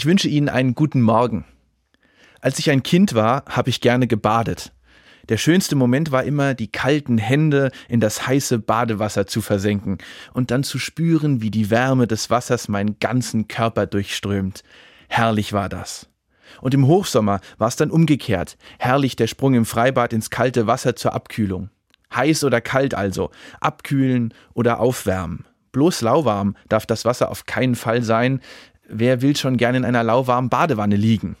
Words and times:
Ich 0.00 0.06
wünsche 0.06 0.30
Ihnen 0.30 0.48
einen 0.48 0.74
guten 0.74 1.02
Morgen. 1.02 1.44
Als 2.40 2.58
ich 2.58 2.70
ein 2.70 2.82
Kind 2.82 3.14
war, 3.14 3.44
habe 3.50 3.68
ich 3.68 3.82
gerne 3.82 4.06
gebadet. 4.06 4.72
Der 5.28 5.36
schönste 5.36 5.76
Moment 5.76 6.10
war 6.10 6.24
immer, 6.24 6.54
die 6.54 6.72
kalten 6.72 7.18
Hände 7.18 7.70
in 7.86 8.00
das 8.00 8.26
heiße 8.26 8.60
Badewasser 8.60 9.26
zu 9.26 9.42
versenken 9.42 9.98
und 10.32 10.50
dann 10.50 10.62
zu 10.62 10.78
spüren, 10.78 11.42
wie 11.42 11.50
die 11.50 11.68
Wärme 11.68 12.06
des 12.06 12.30
Wassers 12.30 12.68
meinen 12.68 12.98
ganzen 12.98 13.46
Körper 13.46 13.84
durchströmt. 13.84 14.62
Herrlich 15.10 15.52
war 15.52 15.68
das. 15.68 16.08
Und 16.62 16.72
im 16.72 16.86
Hochsommer 16.86 17.42
war 17.58 17.68
es 17.68 17.76
dann 17.76 17.90
umgekehrt. 17.90 18.56
Herrlich 18.78 19.16
der 19.16 19.26
Sprung 19.26 19.52
im 19.52 19.66
Freibad 19.66 20.14
ins 20.14 20.30
kalte 20.30 20.66
Wasser 20.66 20.96
zur 20.96 21.12
Abkühlung. 21.12 21.68
Heiß 22.14 22.44
oder 22.44 22.62
kalt 22.62 22.94
also, 22.94 23.32
abkühlen 23.60 24.32
oder 24.54 24.80
aufwärmen. 24.80 25.44
Bloß 25.72 26.00
lauwarm 26.00 26.56
darf 26.70 26.86
das 26.86 27.04
Wasser 27.04 27.30
auf 27.30 27.44
keinen 27.44 27.74
Fall 27.74 28.02
sein. 28.02 28.40
Wer 28.92 29.22
will 29.22 29.36
schon 29.36 29.56
gerne 29.56 29.78
in 29.78 29.84
einer 29.84 30.02
lauwarmen 30.02 30.50
Badewanne 30.50 30.96
liegen? 30.96 31.36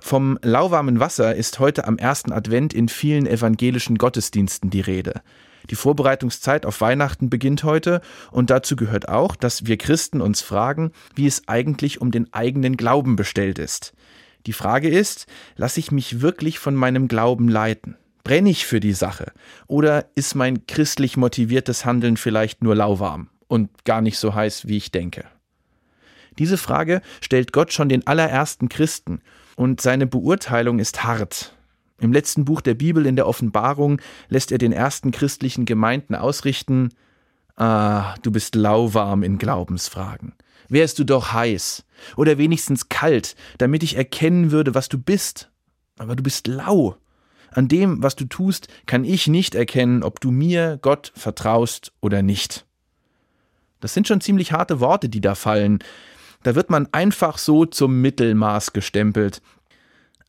Vom 0.00 0.38
lauwarmen 0.40 0.98
Wasser 0.98 1.34
ist 1.34 1.58
heute 1.58 1.86
am 1.86 1.98
ersten 1.98 2.32
Advent 2.32 2.72
in 2.72 2.88
vielen 2.88 3.26
evangelischen 3.26 3.98
Gottesdiensten 3.98 4.70
die 4.70 4.80
Rede. 4.80 5.20
Die 5.68 5.74
Vorbereitungszeit 5.74 6.64
auf 6.64 6.80
Weihnachten 6.80 7.28
beginnt 7.28 7.64
heute 7.64 8.00
und 8.30 8.48
dazu 8.48 8.76
gehört 8.76 9.10
auch, 9.10 9.36
dass 9.36 9.66
wir 9.66 9.76
Christen 9.76 10.22
uns 10.22 10.40
fragen, 10.40 10.92
wie 11.14 11.26
es 11.26 11.46
eigentlich 11.48 12.00
um 12.00 12.10
den 12.10 12.32
eigenen 12.32 12.78
Glauben 12.78 13.16
bestellt 13.16 13.58
ist. 13.58 13.92
Die 14.46 14.54
Frage 14.54 14.88
ist, 14.88 15.26
lasse 15.56 15.80
ich 15.80 15.92
mich 15.92 16.22
wirklich 16.22 16.58
von 16.58 16.74
meinem 16.74 17.08
Glauben 17.08 17.48
leiten? 17.48 17.96
Brenne 18.24 18.48
ich 18.48 18.64
für 18.64 18.80
die 18.80 18.94
Sache? 18.94 19.32
Oder 19.66 20.06
ist 20.14 20.34
mein 20.34 20.66
christlich 20.66 21.18
motiviertes 21.18 21.84
Handeln 21.84 22.16
vielleicht 22.16 22.62
nur 22.62 22.74
lauwarm 22.74 23.28
und 23.48 23.84
gar 23.84 24.00
nicht 24.00 24.18
so 24.18 24.34
heiß, 24.34 24.66
wie 24.66 24.78
ich 24.78 24.90
denke? 24.90 25.26
Diese 26.38 26.56
Frage 26.56 27.00
stellt 27.20 27.52
Gott 27.52 27.72
schon 27.72 27.88
den 27.88 28.06
allerersten 28.06 28.68
Christen 28.68 29.20
und 29.56 29.80
seine 29.80 30.06
Beurteilung 30.06 30.78
ist 30.78 31.04
hart. 31.04 31.54
Im 32.00 32.12
letzten 32.12 32.44
Buch 32.44 32.60
der 32.60 32.74
Bibel 32.74 33.06
in 33.06 33.16
der 33.16 33.26
Offenbarung 33.26 34.00
lässt 34.28 34.52
er 34.52 34.58
den 34.58 34.72
ersten 34.72 35.10
christlichen 35.12 35.64
Gemeinden 35.64 36.14
ausrichten, 36.14 36.90
Ah, 37.56 38.16
du 38.22 38.32
bist 38.32 38.56
lauwarm 38.56 39.22
in 39.22 39.38
Glaubensfragen. 39.38 40.32
Wärst 40.68 40.98
du 40.98 41.04
doch 41.04 41.32
heiß 41.32 41.84
oder 42.16 42.38
wenigstens 42.38 42.88
kalt, 42.88 43.36
damit 43.58 43.82
ich 43.82 43.96
erkennen 43.96 44.50
würde, 44.50 44.74
was 44.74 44.88
du 44.88 44.98
bist. 44.98 45.50
Aber 45.98 46.16
du 46.16 46.22
bist 46.22 46.48
lau. 46.48 46.96
An 47.50 47.68
dem, 47.68 48.02
was 48.02 48.16
du 48.16 48.24
tust, 48.24 48.66
kann 48.86 49.04
ich 49.04 49.28
nicht 49.28 49.54
erkennen, 49.54 50.02
ob 50.02 50.18
du 50.20 50.32
mir, 50.32 50.80
Gott, 50.82 51.12
vertraust 51.14 51.92
oder 52.00 52.22
nicht. 52.22 52.66
Das 53.78 53.94
sind 53.94 54.08
schon 54.08 54.20
ziemlich 54.20 54.50
harte 54.50 54.80
Worte, 54.80 55.08
die 55.08 55.20
da 55.20 55.36
fallen. 55.36 55.78
Da 56.44 56.54
wird 56.54 56.70
man 56.70 56.88
einfach 56.92 57.38
so 57.38 57.64
zum 57.64 58.00
Mittelmaß 58.02 58.72
gestempelt. 58.72 59.42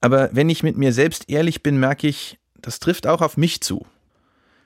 Aber 0.02 0.30
wenn 0.32 0.50
ich 0.50 0.64
mit 0.64 0.78
mir 0.78 0.94
selbst 0.94 1.30
ehrlich 1.30 1.62
bin, 1.62 1.78
merke 1.78 2.08
ich, 2.08 2.40
das 2.62 2.80
trifft 2.80 3.06
auch 3.06 3.22
auf 3.22 3.38
mich 3.38 3.62
zu. 3.62 3.86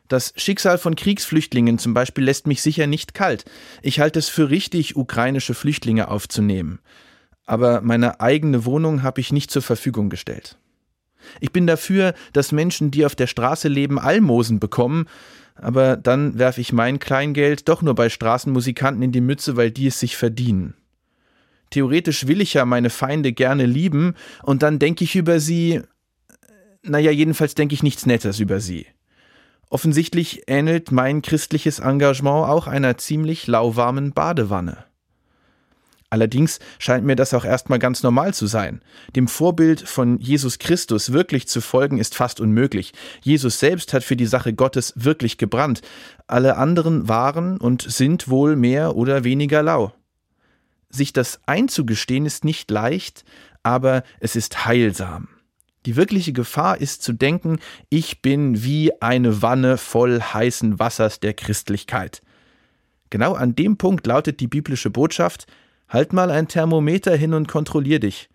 Das 0.08 0.32
Schicksal 0.36 0.78
von 0.78 0.96
Kriegsflüchtlingen 0.96 1.80
zum 1.80 1.94
Beispiel 1.94 2.24
lässt 2.24 2.46
mich 2.46 2.62
sicher 2.62 2.88
nicht 2.88 3.14
kalt. 3.16 3.46
Ich 3.82 4.00
halte 4.00 4.20
es 4.20 4.30
für 4.30 4.50
richtig, 4.50 4.96
ukrainische 4.96 5.56
Flüchtlinge 5.56 6.08
aufzunehmen. 6.08 6.80
Aber 7.46 7.82
meine 7.82 8.20
eigene 8.20 8.64
Wohnung 8.66 9.02
habe 9.02 9.20
ich 9.20 9.32
nicht 9.32 9.50
zur 9.50 9.64
Verfügung 9.64 10.10
gestellt. 10.10 10.58
Ich 11.40 11.52
bin 11.52 11.66
dafür, 11.66 12.14
dass 12.32 12.52
Menschen, 12.52 12.92
die 12.92 13.06
auf 13.06 13.16
der 13.16 13.28
Straße 13.28 13.68
leben, 13.68 14.00
Almosen 14.00 14.60
bekommen, 14.60 15.08
aber 15.56 15.98
dann 15.98 16.38
werfe 16.38 16.62
ich 16.62 16.74
mein 16.74 17.00
Kleingeld 17.00 17.68
doch 17.68 17.82
nur 17.82 17.96
bei 17.96 18.10
Straßenmusikanten 18.10 19.02
in 19.02 19.12
die 19.12 19.22
Mütze, 19.22 19.58
weil 19.58 19.72
die 19.72 19.88
es 19.88 20.00
sich 20.00 20.16
verdienen. 20.16 20.76
Theoretisch 21.70 22.28
will 22.28 22.42
ich 22.42 22.54
ja 22.54 22.66
meine 22.66 22.90
Feinde 22.90 23.32
gerne 23.34 23.66
lieben, 23.66 24.16
und 24.44 24.64
dann 24.64 24.80
denke 24.80 25.04
ich 25.04 25.16
über 25.16 25.40
sie, 25.40 25.82
naja, 26.82 27.12
jedenfalls 27.12 27.56
denke 27.56 27.74
ich 27.74 27.84
nichts 27.84 28.06
Nettes 28.06 28.40
über 28.40 28.60
sie. 28.60 28.88
Offensichtlich 29.70 30.44
ähnelt 30.48 30.92
mein 30.92 31.22
christliches 31.22 31.80
Engagement 31.80 32.48
auch 32.48 32.66
einer 32.66 32.98
ziemlich 32.98 33.46
lauwarmen 33.46 34.14
Badewanne. 34.14 34.86
Allerdings 36.12 36.60
scheint 36.80 37.06
mir 37.06 37.16
das 37.16 37.36
auch 37.36 37.46
erstmal 37.46 37.78
ganz 37.78 38.02
normal 38.02 38.34
zu 38.34 38.48
sein. 38.48 38.82
Dem 39.16 39.28
Vorbild 39.28 39.82
von 39.82 40.18
Jesus 40.18 40.58
Christus 40.58 41.14
wirklich 41.14 41.48
zu 41.48 41.62
folgen 41.62 42.00
ist 42.00 42.16
fast 42.16 42.40
unmöglich. 42.40 42.94
Jesus 43.22 43.60
selbst 43.60 43.94
hat 43.94 44.04
für 44.04 44.16
die 44.16 44.26
Sache 44.26 44.54
Gottes 44.54 44.94
wirklich 44.96 45.38
gebrannt. 45.38 45.82
Alle 46.26 46.58
anderen 46.58 47.08
waren 47.08 47.58
und 47.60 47.84
sind 47.84 48.28
wohl 48.28 48.56
mehr 48.56 48.96
oder 48.96 49.24
weniger 49.24 49.62
lau. 49.62 49.94
Sich 50.90 51.14
das 51.14 51.40
einzugestehen 51.46 52.26
ist 52.26 52.44
nicht 52.44 52.72
leicht, 52.72 53.24
aber 53.64 54.04
es 54.20 54.36
ist 54.36 54.66
heilsam. 54.66 55.30
Die 55.86 55.96
wirkliche 55.96 56.34
Gefahr 56.34 56.82
ist 56.82 57.04
zu 57.04 57.14
denken, 57.14 57.60
ich 57.90 58.22
bin 58.22 58.64
wie 58.64 58.92
eine 59.02 59.42
Wanne 59.42 59.78
voll 59.78 60.20
heißen 60.22 60.80
Wassers 60.80 61.20
der 61.20 61.34
Christlichkeit. 61.34 62.22
Genau 63.10 63.34
an 63.34 63.56
dem 63.56 63.78
Punkt 63.78 64.06
lautet 64.06 64.40
die 64.40 64.48
biblische 64.48 64.90
Botschaft, 64.90 65.48
Halt 65.90 66.14
mal 66.14 66.30
ein 66.30 66.48
Thermometer 66.48 67.16
hin 67.16 67.34
und 67.34 67.48
kontrollier 67.48 68.00
dich. 68.00 68.30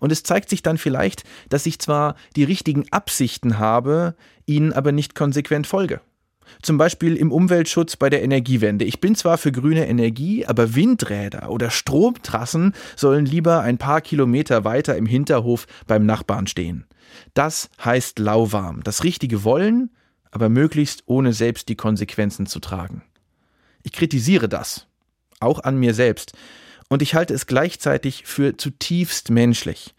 Und 0.00 0.10
es 0.10 0.22
zeigt 0.22 0.48
sich 0.48 0.62
dann 0.62 0.78
vielleicht, 0.78 1.24
dass 1.48 1.66
ich 1.66 1.78
zwar 1.78 2.14
die 2.34 2.44
richtigen 2.44 2.90
Absichten 2.90 3.58
habe, 3.58 4.14
ihnen 4.46 4.72
aber 4.72 4.92
nicht 4.92 5.14
konsequent 5.14 5.66
folge. 5.66 6.00
Zum 6.62 6.78
Beispiel 6.78 7.16
im 7.16 7.32
Umweltschutz 7.32 7.96
bei 7.96 8.10
der 8.10 8.22
Energiewende. 8.22 8.84
Ich 8.84 9.00
bin 9.00 9.14
zwar 9.14 9.38
für 9.38 9.52
grüne 9.52 9.86
Energie, 9.86 10.46
aber 10.46 10.74
Windräder 10.74 11.50
oder 11.50 11.70
Stromtrassen 11.70 12.74
sollen 12.96 13.26
lieber 13.26 13.60
ein 13.60 13.78
paar 13.78 14.00
Kilometer 14.00 14.64
weiter 14.64 14.96
im 14.96 15.06
Hinterhof 15.06 15.66
beim 15.86 16.06
Nachbarn 16.06 16.46
stehen. 16.46 16.86
Das 17.34 17.70
heißt 17.84 18.18
lauwarm. 18.18 18.82
Das 18.82 19.04
Richtige 19.04 19.44
wollen, 19.44 19.90
aber 20.30 20.48
möglichst 20.48 21.04
ohne 21.06 21.32
selbst 21.32 21.68
die 21.68 21.76
Konsequenzen 21.76 22.46
zu 22.46 22.60
tragen. 22.60 23.02
Ich 23.82 23.92
kritisiere 23.92 24.48
das. 24.48 24.86
Auch 25.40 25.60
an 25.60 25.78
mir 25.78 25.94
selbst 25.94 26.32
und 26.88 27.02
ich 27.02 27.14
halte 27.14 27.34
es 27.34 27.46
gleichzeitig 27.46 28.24
für 28.24 28.56
zutiefst 28.56 29.30
menschlich. 29.30 29.94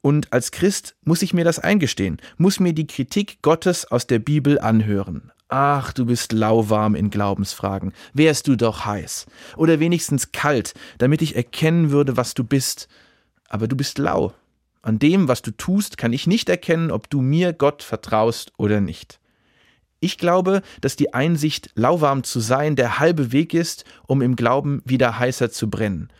Und 0.00 0.32
als 0.32 0.52
Christ 0.52 0.94
muss 1.02 1.22
ich 1.22 1.34
mir 1.34 1.44
das 1.44 1.58
eingestehen, 1.58 2.18
muss 2.36 2.60
mir 2.60 2.72
die 2.72 2.86
Kritik 2.86 3.42
Gottes 3.42 3.90
aus 3.90 4.06
der 4.06 4.20
Bibel 4.20 4.58
anhören. 4.58 5.32
Ach, 5.48 5.92
du 5.94 6.04
bist 6.04 6.32
lauwarm 6.32 6.94
in 6.94 7.08
Glaubensfragen. 7.08 7.92
Wärst 8.12 8.46
du 8.48 8.56
doch 8.56 8.84
heiß. 8.84 9.26
Oder 9.56 9.80
wenigstens 9.80 10.32
kalt, 10.32 10.74
damit 10.98 11.22
ich 11.22 11.36
erkennen 11.36 11.90
würde, 11.90 12.18
was 12.18 12.34
du 12.34 12.44
bist. 12.44 12.88
Aber 13.48 13.66
du 13.66 13.74
bist 13.74 13.96
lau. 13.96 14.34
An 14.82 14.98
dem, 14.98 15.26
was 15.26 15.40
du 15.40 15.50
tust, 15.50 15.96
kann 15.96 16.12
ich 16.12 16.26
nicht 16.26 16.48
erkennen, 16.50 16.90
ob 16.90 17.08
du 17.08 17.22
mir 17.22 17.54
Gott 17.54 17.82
vertraust 17.82 18.52
oder 18.58 18.80
nicht. 18.80 19.20
Ich 20.00 20.18
glaube, 20.18 20.62
dass 20.80 20.96
die 20.96 21.12
Einsicht, 21.14 21.70
lauwarm 21.74 22.22
zu 22.22 22.40
sein, 22.40 22.76
der 22.76 22.98
halbe 22.98 23.32
Weg 23.32 23.54
ist, 23.54 23.84
um 24.06 24.22
im 24.22 24.36
Glauben 24.36 24.82
wieder 24.84 25.18
heißer 25.18 25.50
zu 25.50 25.68
brennen. 25.68 26.10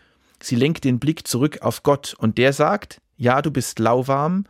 Sie 0.41 0.55
lenkt 0.55 0.83
den 0.83 0.99
Blick 0.99 1.27
zurück 1.27 1.59
auf 1.61 1.83
Gott 1.83 2.15
und 2.17 2.37
der 2.37 2.51
sagt, 2.51 2.99
ja, 3.15 3.41
du 3.41 3.51
bist 3.51 3.79
lauwarm, 3.79 4.45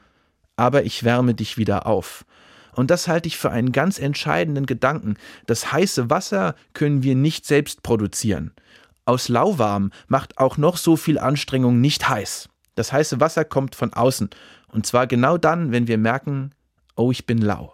aber 0.56 0.84
ich 0.84 1.03
wärme 1.03 1.35
dich 1.35 1.57
wieder 1.57 1.85
auf. 1.85 2.25
Und 2.79 2.90
das 2.91 3.09
halte 3.09 3.28
ich 3.28 3.38
für 3.38 3.51
einen 3.51 3.73
ganz 3.73 4.00
entscheidenden 4.00 4.66
Gedanken. 4.66 5.17
Das 5.47 5.73
heiße 5.73 6.09
Wasser 6.09 6.56
können 6.72 7.03
wir 7.03 7.13
nicht 7.13 7.45
selbst 7.45 7.84
produzieren. 7.84 8.53
Aus 9.03 9.28
lauwarm 9.28 9.91
macht 10.07 10.38
auch 10.38 10.56
noch 10.56 10.78
so 10.78 10.95
viel 10.95 11.19
Anstrengung 11.19 11.81
nicht 11.81 12.07
heiß. 12.07 12.47
Das 12.75 12.94
heiße 12.94 13.19
Wasser 13.19 13.44
kommt 13.44 13.75
von 13.75 13.91
außen. 13.91 14.29
Und 14.72 14.85
zwar 14.85 15.07
genau 15.07 15.38
dann, 15.38 15.73
wenn 15.73 15.90
wir 15.90 15.97
merken, 15.97 16.51
oh, 16.95 17.12
ich 17.12 17.25
bin 17.25 17.40
lau. 17.40 17.73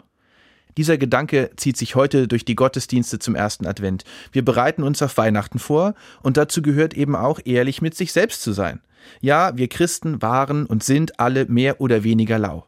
Dieser 0.75 0.97
Gedanke 0.97 1.51
zieht 1.55 1.77
sich 1.77 1.93
heute 1.93 2.27
durch 2.27 2.43
die 2.43 2.55
Gottesdienste 2.55 3.19
zum 3.19 3.35
ersten 3.35 3.67
Advent. 3.67 4.05
Wir 4.31 4.43
bereiten 4.43 4.81
uns 4.81 5.03
auf 5.03 5.17
Weihnachten 5.17 5.59
vor 5.59 5.93
und 6.23 6.35
dazu 6.35 6.63
gehört 6.63 6.95
eben 6.95 7.16
auch 7.16 7.39
ehrlich 7.45 7.79
mit 7.79 7.93
sich 7.93 8.11
selbst 8.11 8.41
zu 8.41 8.53
sein. 8.53 8.81
Ja, 9.22 9.55
wir 9.55 9.67
Christen 9.67 10.23
waren 10.23 10.66
und 10.66 10.84
sind 10.84 11.19
alle 11.19 11.46
mehr 11.46 11.79
oder 11.79 12.03
weniger 12.03 12.40
lau. 12.40 12.66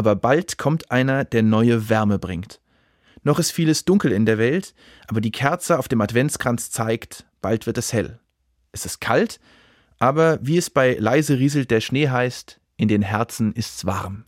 Aber 0.00 0.16
bald 0.16 0.56
kommt 0.56 0.90
einer, 0.90 1.26
der 1.26 1.42
neue 1.42 1.90
Wärme 1.90 2.18
bringt. 2.18 2.58
Noch 3.22 3.38
ist 3.38 3.50
vieles 3.50 3.84
dunkel 3.84 4.12
in 4.12 4.24
der 4.24 4.38
Welt, 4.38 4.74
aber 5.08 5.20
die 5.20 5.30
Kerze 5.30 5.78
auf 5.78 5.88
dem 5.88 6.00
Adventskranz 6.00 6.70
zeigt, 6.70 7.26
bald 7.42 7.66
wird 7.66 7.76
es 7.76 7.92
hell. 7.92 8.18
Es 8.72 8.86
ist 8.86 9.02
kalt, 9.02 9.40
aber 9.98 10.38
wie 10.40 10.56
es 10.56 10.70
bei 10.70 10.94
leise 10.98 11.38
rieselt 11.38 11.70
der 11.70 11.82
Schnee 11.82 12.08
heißt, 12.08 12.60
in 12.78 12.88
den 12.88 13.02
Herzen 13.02 13.52
ist's 13.52 13.84
warm. 13.84 14.24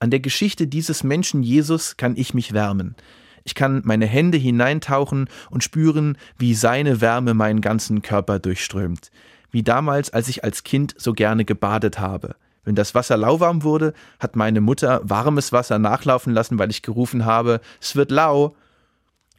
An 0.00 0.10
der 0.10 0.18
Geschichte 0.18 0.66
dieses 0.66 1.04
Menschen 1.04 1.44
Jesus 1.44 1.96
kann 1.96 2.16
ich 2.16 2.34
mich 2.34 2.52
wärmen. 2.52 2.96
Ich 3.44 3.54
kann 3.54 3.82
meine 3.84 4.06
Hände 4.06 4.36
hineintauchen 4.36 5.28
und 5.48 5.62
spüren, 5.62 6.18
wie 6.38 6.54
seine 6.54 7.00
Wärme 7.00 7.34
meinen 7.34 7.60
ganzen 7.60 8.02
Körper 8.02 8.40
durchströmt. 8.40 9.12
Wie 9.52 9.62
damals, 9.62 10.10
als 10.10 10.26
ich 10.26 10.42
als 10.42 10.64
Kind 10.64 10.92
so 10.98 11.12
gerne 11.12 11.44
gebadet 11.44 12.00
habe. 12.00 12.34
Wenn 12.66 12.74
das 12.74 12.96
Wasser 12.96 13.16
lauwarm 13.16 13.62
wurde, 13.62 13.94
hat 14.18 14.34
meine 14.34 14.60
Mutter 14.60 15.00
warmes 15.04 15.52
Wasser 15.52 15.78
nachlaufen 15.78 16.34
lassen, 16.34 16.58
weil 16.58 16.68
ich 16.70 16.82
gerufen 16.82 17.24
habe, 17.24 17.60
es 17.80 17.94
wird 17.94 18.10
lau. 18.10 18.56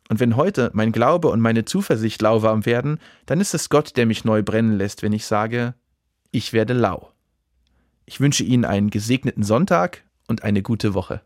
Und 0.07 0.21
wenn 0.21 0.37
heute 0.37 0.71
mein 0.73 0.93
Glaube 0.93 1.27
und 1.27 1.41
meine 1.41 1.65
Zuversicht 1.65 2.21
lauwarm 2.21 2.65
werden, 2.65 2.99
dann 3.25 3.41
ist 3.41 3.53
es 3.53 3.69
Gott, 3.69 3.97
der 3.97 4.05
mich 4.05 4.23
neu 4.23 4.43
brennen 4.43 4.77
lässt, 4.77 5.03
wenn 5.03 5.11
ich 5.11 5.25
sage, 5.25 5.73
ich 6.31 6.53
werde 6.53 6.73
lau. 6.73 7.11
Ich 8.05 8.21
wünsche 8.21 8.45
Ihnen 8.45 8.63
einen 8.63 8.89
gesegneten 8.89 9.43
Sonntag 9.43 10.05
und 10.29 10.43
eine 10.43 10.61
gute 10.61 10.93
Woche. 10.93 11.21